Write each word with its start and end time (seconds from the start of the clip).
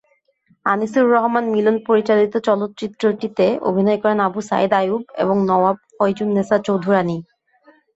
আনিসুর 0.65 1.05
রহমান 1.15 1.45
মিলন 1.53 1.77
পরিচালিত 1.87 2.33
চলচ্চিত্রটিতে 2.47 3.45
অভিনয় 3.69 3.99
করেন 4.03 4.19
আবু 4.27 4.39
সায়ীদ 4.49 4.71
আইয়ুব 4.79 5.03
এবং 5.23 5.35
নওয়াব 5.49 5.77
ফয়জুন্নেসা 5.95 6.57
চৌধুরানী। 6.67 7.17